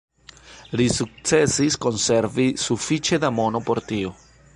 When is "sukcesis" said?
0.93-1.77